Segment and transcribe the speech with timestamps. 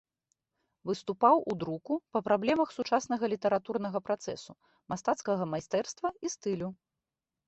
[0.89, 4.55] Выступаў у друку па праблемах сучаснага літаратурнага працэсу,
[4.95, 6.69] мастацкага майстэрства і стылю.